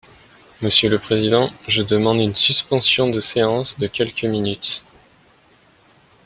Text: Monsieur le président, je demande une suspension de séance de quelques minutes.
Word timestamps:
Monsieur 0.63 0.89
le 0.89 0.97
président, 0.97 1.51
je 1.67 1.83
demande 1.83 2.17
une 2.19 2.33
suspension 2.33 3.11
de 3.11 3.21
séance 3.21 3.77
de 3.77 3.85
quelques 3.85 4.23
minutes. 4.23 4.81